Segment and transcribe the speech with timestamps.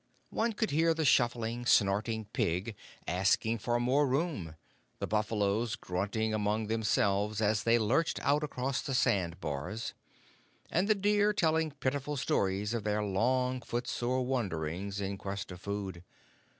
[0.31, 2.73] One could hear the scuffling, snorting pig
[3.07, 4.55] asking for more room;
[4.97, 9.93] the buffaloes grunting among themselves as they lurched out across the sand bars,
[10.71, 15.61] and the deer telling pitiful stories of their long foot sore wanderings in quest of
[15.61, 16.03] food.